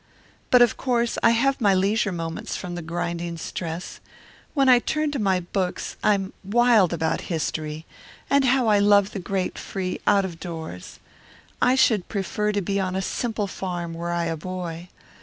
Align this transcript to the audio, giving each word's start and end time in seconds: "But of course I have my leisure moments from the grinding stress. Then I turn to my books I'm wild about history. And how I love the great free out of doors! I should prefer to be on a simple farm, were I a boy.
"But 0.49 0.63
of 0.63 0.77
course 0.77 1.19
I 1.21 1.29
have 1.29 1.61
my 1.61 1.75
leisure 1.75 2.11
moments 2.11 2.57
from 2.57 2.73
the 2.73 2.81
grinding 2.81 3.37
stress. 3.37 3.99
Then 4.57 4.67
I 4.67 4.79
turn 4.79 5.11
to 5.11 5.19
my 5.19 5.41
books 5.41 5.95
I'm 6.03 6.33
wild 6.43 6.91
about 6.91 7.21
history. 7.29 7.85
And 8.27 8.45
how 8.45 8.65
I 8.65 8.79
love 8.79 9.11
the 9.11 9.19
great 9.19 9.59
free 9.59 10.01
out 10.07 10.25
of 10.25 10.39
doors! 10.39 10.97
I 11.61 11.75
should 11.75 12.09
prefer 12.09 12.51
to 12.51 12.61
be 12.61 12.79
on 12.79 12.95
a 12.95 13.01
simple 13.03 13.45
farm, 13.45 13.93
were 13.93 14.09
I 14.11 14.25
a 14.25 14.35
boy. 14.35 14.89